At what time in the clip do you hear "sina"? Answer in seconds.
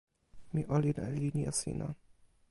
1.59-1.87